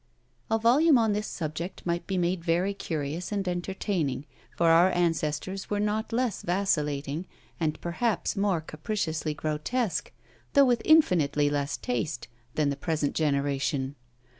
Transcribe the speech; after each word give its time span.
A 0.49 0.57
volume 0.57 0.97
on 0.97 1.13
this 1.13 1.27
subject 1.27 1.85
might 1.85 2.07
be 2.07 2.17
made 2.17 2.43
very 2.43 2.73
curious 2.73 3.31
and 3.31 3.47
entertaining, 3.47 4.25
for 4.57 4.69
our 4.69 4.89
ancestors 4.89 5.69
were 5.69 5.79
not 5.79 6.11
less 6.11 6.41
vacillating, 6.41 7.27
and 7.59 7.79
perhaps 7.81 8.35
more 8.35 8.61
capriciously 8.61 9.35
grotesque, 9.35 10.11
though 10.53 10.65
with 10.65 10.81
infinitely 10.85 11.51
less 11.51 11.77
taste, 11.77 12.27
than 12.55 12.69
the 12.71 12.75
present 12.77 13.13
generation. 13.13 13.95